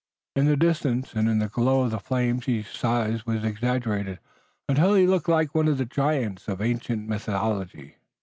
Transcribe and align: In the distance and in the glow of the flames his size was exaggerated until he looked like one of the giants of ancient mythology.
In 0.35 0.47
the 0.47 0.57
distance 0.57 1.13
and 1.13 1.29
in 1.29 1.37
the 1.37 1.47
glow 1.47 1.81
of 1.83 1.91
the 1.91 1.99
flames 1.99 2.47
his 2.47 2.65
size 2.67 3.23
was 3.27 3.43
exaggerated 3.43 4.17
until 4.67 4.95
he 4.95 5.05
looked 5.05 5.29
like 5.29 5.53
one 5.53 5.67
of 5.67 5.77
the 5.77 5.85
giants 5.85 6.47
of 6.47 6.59
ancient 6.59 7.07
mythology. 7.07 7.97